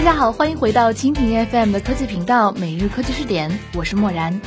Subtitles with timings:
[0.00, 4.40] 大家好，欢迎回到蜻蜓 FM 的科技频道，每日科技视点，我是漠然。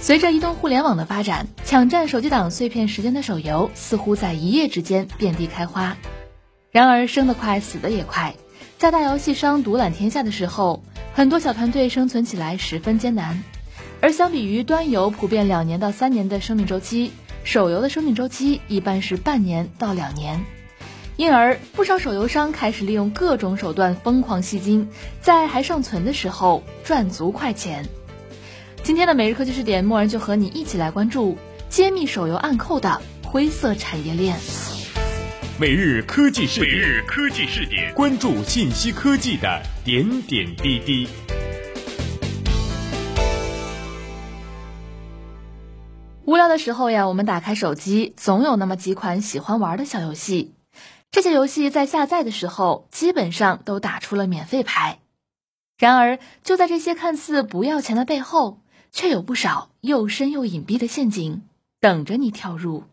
[0.00, 5.98] 随着移动互联网的发展，抢占手机党碎片时间的手游似乎在一夜之间遍地开花。
[6.70, 8.34] 然而，生得快，死得也快。
[8.78, 13.44] 在大游戏商独揽天下的时候，很多小团队生存起来十分艰难。
[14.00, 17.12] 而相比于端游普遍两年到三年的生命周期，
[17.44, 20.42] 手游的生命周期一般是半年到两年。
[21.20, 24.88] 因而，不少手游商开始利用各种手段疯狂吸金，
[25.20, 27.86] 在还尚存的时候赚足快钱。
[28.82, 31.36] 今天的每日科技视点，默然就和你一起来关注
[31.68, 34.38] 揭秘手游暗扣的灰色产业链。
[35.58, 41.06] 每日科技视点，每日科技视点，关注信息科技的点点滴滴。
[46.24, 50.54] 无聊的时候呀，我们打开手机，总有那么几款喜欢玩的小游戏。
[51.10, 55.00] 这些游戏在下载的时候，基本上都打出了免费牌。
[55.76, 58.60] 然而，就在这些看似不要钱的背后，
[58.92, 61.42] 却有不少又深又隐蔽的陷阱
[61.80, 62.84] 等着你跳入。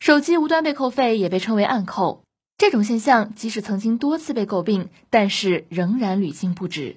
[0.00, 2.24] 手机无端被扣费也被称为暗扣，
[2.58, 6.96] 这种现象即使曾经多次被诟病，但是仍然屡禁不止。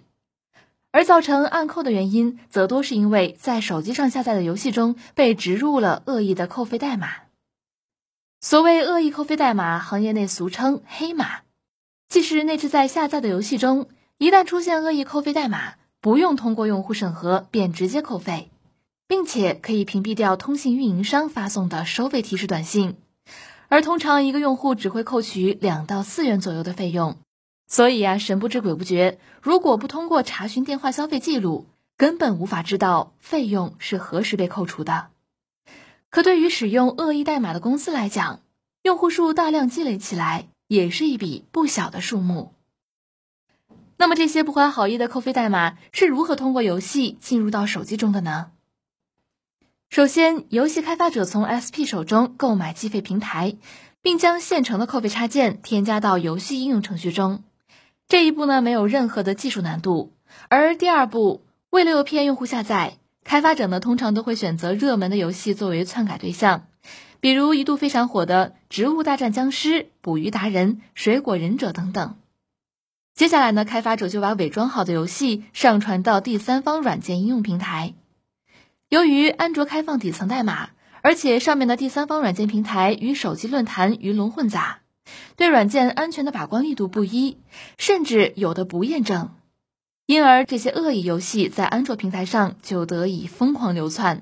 [0.92, 7.25] 而造成暗扣的原因，则多是因为在手机上下载的游戏中被植入了恶意的扣费代码。
[8.48, 11.40] 所谓恶意扣费代码，行业内俗称“黑马”，
[12.08, 13.88] 即是内置在下载的游戏中，
[14.20, 18.52] 一旦出现恶意扣费代码，不用通过用户审核便直接扣费，
[19.08, 22.98] 并且可以屏蔽掉通信运营商发送的收费提示短信。
[23.68, 27.18] 而通常一个用户只会扣取两到四元左右的费用，
[27.68, 31.66] 所以啊，神不知鬼不觉，如果不通过查询电话消费记录，
[31.98, 35.08] 根本无法知道费用是何时被扣除的。
[36.16, 38.40] 可对于使用恶意代码的公司来讲，
[38.84, 42.54] 用户数大量积累起来，也是一笔不小的数目。
[43.98, 48.52] 那么这些不怀好意的扣费代码是如何通过游戏进入到手机中的呢？
[49.90, 53.58] 首先，游戏开发者从 SP 手中购买计费平台，
[54.02, 57.44] 并将现成的扣费插件添加到游戏应用程序中。
[58.08, 60.14] 这一步呢，没有任何的技术难度。
[60.48, 63.00] 而第二步，为了诱骗用户下载。
[63.26, 66.68] 开发者呢，通常都会选择热门的游戏作为篡改对象，
[67.20, 69.70] 比如一度非常火的《植物大战僵尸》
[70.02, 72.18] 《捕鱼达人》《水果忍者》等等。
[73.16, 77.96] 接下来呢，开发者就把伪装好的游戏上传到第三方软件应用平台。
[78.90, 80.70] 由于安卓开放底层代码，
[81.02, 84.82] 而且上面的第三方软件平台与手机论坛鱼龙混杂，
[85.36, 87.40] 对软件安全的把关力度不一，
[87.80, 89.32] 甚至有的不验证。
[90.08, 94.22] 因而，这些恶意游戏在安卓平台上就得以疯狂流窜，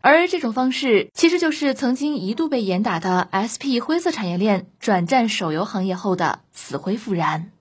[0.00, 7.52] 而这种方式其实就是曾经一度被严打的 SP 灰色产业链转战手游行业后的死灰复燃。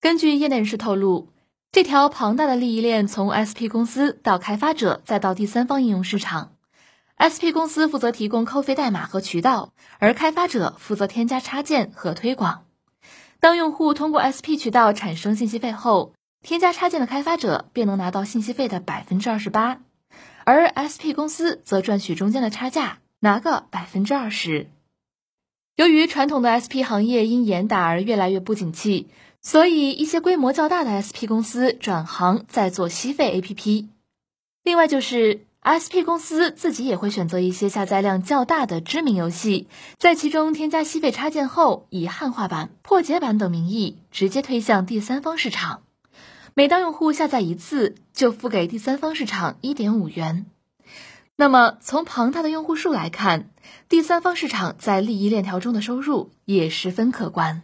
[0.00, 1.28] 根据业内人士透露，
[1.70, 6.56] 这条庞大的利益链从 SP 公司到开发者再到第三方应用市场
[7.22, 12.64] ，SP 公司负责提供扣费代码和渠道，而开发者负责添加插件和推广。
[13.38, 19.80] 当用户通过 SP 渠道产生信息费后，添加插件的开发者便能拿到信息费的百分之二十八，
[20.44, 24.68] 而 SP 公司则赚取中间的差价，拿个百分之二十。
[25.76, 29.08] 由于传统的 SP 行业因严打而越来越不景气，
[29.40, 33.86] 所以一些规模较大的 SP 公司转行在做吸费 APP。
[34.64, 45.84] 另外就是 SP 公司自己也会选择一些下载量较大的知名游戏，在其中添加吸费插件后，以汉化版、破解版等名义直接推向第三方市场。
[46.54, 50.44] 每当用户下载一次，就付给第三方市场一点五元。
[51.34, 53.48] 那么，从庞大的用户数来看，
[53.88, 57.62] 第三方市场在利益链条中的收入也十分可观。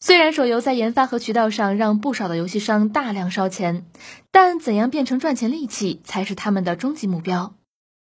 [0.00, 3.86] 虽然手游在研发和渠道上让不少的游戏商大量烧钱，
[4.32, 7.54] 但怎样变成赚钱利器才是他们的终极目标。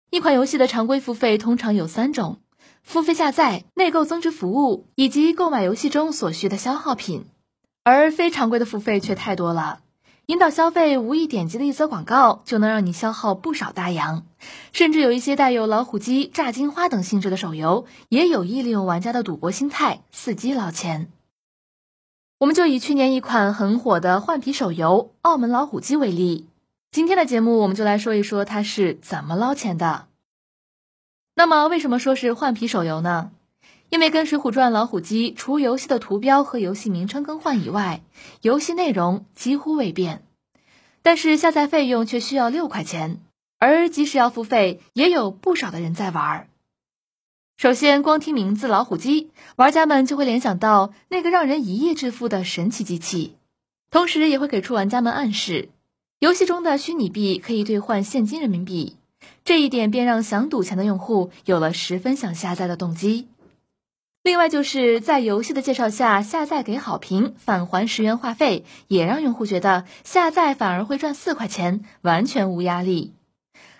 [0.09, 2.39] 一款游戏的常规付费通常有三种：
[2.83, 7.25] 付费下载、内购增值服务以及购买游戏中所需的消耗品。
[7.83, 9.81] 而非常规的付费却太多了，
[10.27, 14.25] 引导消费无意点击的一则广告就能让你消耗不少大洋，
[14.71, 21.09] 甚至有一些带有老虎机、炸金花等性质的手游，也有意利用玩家的赌博心态伺机捞钱。
[22.39, 26.47] 我们就以去年一款很火的换皮手游《澳门老虎机》为例，
[26.91, 30.07] 今天的节目我们就来说一说它是怎么捞钱的。
[31.35, 33.31] 那么，为什么说是换皮手游呢？
[33.93, 38.01] 因为跟《水浒传》老虎机除游戏的图标和游戏名称更换以外，
[38.41, 40.23] 游戏内容几乎未变，
[41.03, 43.19] 但是下载费用却需要六块钱，
[43.59, 46.47] 而即使要付费，也有不少的人在玩。
[47.55, 53.35] 首先，光听名字“老虎机”，玩家们就会联想到那个让人一夜致富的神奇机器，
[53.91, 55.69] 同时也会给出玩家们暗示，
[56.17, 58.95] 游戏中的虚拟币可以兑换现金人民币。
[59.45, 63.27] 这一点便让想赌钱的用户有了十分想下载的动机。
[64.23, 73.15] 另外，就是在游戏的介绍下下载给好评，返还十元话费，也让用户觉得下载反而会赚四块钱，完全无压力。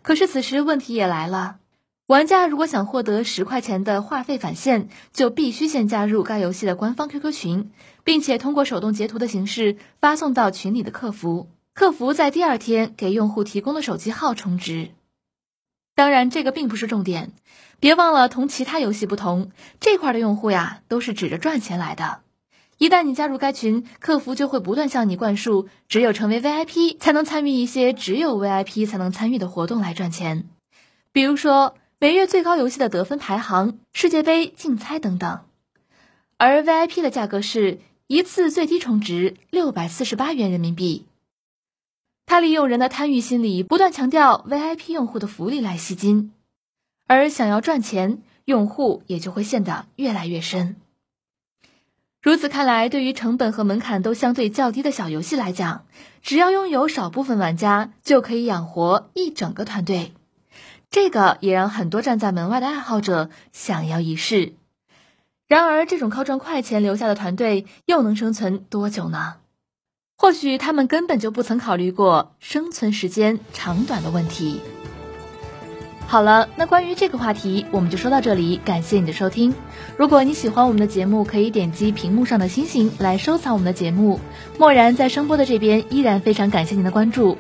[0.02, 1.60] 可是此时问题也来了，
[2.08, 7.72] 玩家如果想获得十块钱的话费返现，就必须先加入该游戏的官方 QQ 群，
[8.04, 14.90] 并且通过手动截图的形式发送到群里的客服，客服在第二天给用户提供的手机号充值。
[15.96, 17.32] 当然，这个并不是重点。
[17.84, 19.52] 别忘了，同其他游戏不同，
[19.82, 22.22] 这块的用户呀都是指着赚钱来的。
[22.78, 30.48] 一旦你加入该群，客服就会不断向你灌输，只有成为 VIP 才能参与一些只有 VIP 才能参与的活动来赚钱，
[31.12, 35.42] 比如说每月最高游戏的得分排行、世界杯竞猜等等。
[36.38, 41.06] 而 VIP 的价格是一次最低充值六百四十八元人民币。
[42.26, 46.32] 他利用人的贪欲心理，不断强调 VIP 用户的福利来吸金，
[47.08, 50.76] 而想要赚钱，用户也就会陷得越来越深。
[52.22, 55.86] 如此看来，对于成本和门槛都相对较低的小游戏来讲，
[56.22, 60.14] 只要拥有少部分玩家，就可以养活一整个团队。
[60.90, 64.54] 这个也让很多站在门外的爱好者想要一试。
[65.48, 69.36] 然而，这种靠赚快钱留下的团队，又能生存多久呢？
[70.16, 74.62] 或许他们根本就不曾考虑过生存时间长短的问题。
[76.14, 78.62] 好了，那关于这个话题，我们就说到这里。
[78.64, 79.56] 感谢你的收听。
[79.98, 84.20] 如果你喜欢我们的节目，可以点击屏幕上的星星来收藏我们的节目。
[84.60, 87.40] 漠然在声波的这边依然非常感谢您的关注。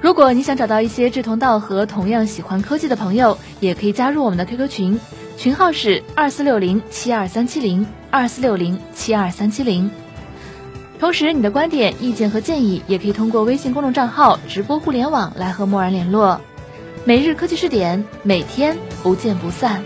[0.00, 5.00] 如果你想找到一些志同道合、同样喜欢科技的朋友，也可以加入我们的 QQ 群，
[5.36, 9.90] 群号是二四六零七二三七零二四六零七二三七零。
[11.00, 16.40] 同时，你的观点、意见和建议也可以通过微信公众账号“直播互联网”来和默然联络。
[17.06, 19.80] 每日科技视点，每天不见不散。